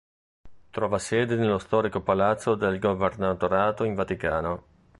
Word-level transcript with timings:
Trova 0.71 0.97
sede 0.97 1.35
nello 1.35 1.59
storico 1.59 2.01
Palazzo 2.01 2.55
del 2.55 2.79
Governatorato 2.79 3.83
in 3.83 3.93
Vaticano. 3.93 4.63